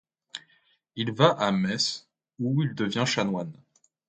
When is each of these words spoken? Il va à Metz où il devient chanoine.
Il 0.95 1.11
va 1.11 1.29
à 1.29 1.51
Metz 1.51 2.07
où 2.39 2.63
il 2.63 2.73
devient 2.73 3.05
chanoine. 3.05 3.53